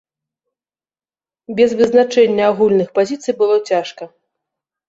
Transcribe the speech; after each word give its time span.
Без 1.59 1.69
вызначэння 1.81 2.43
агульных 2.55 2.89
пазіцый 2.99 3.33
было 3.43 3.55
цяжка. 3.75 4.03